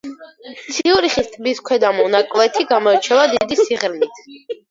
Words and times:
ციურიხის 0.75 1.27
ტბის 1.33 1.59
ქვედა 1.67 1.91
მონაკვეთი 1.99 2.67
გამოირჩევა 2.71 3.27
დიდი 3.35 3.59
სიღრმით. 3.67 4.19